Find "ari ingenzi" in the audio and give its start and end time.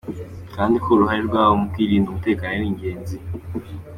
2.55-3.15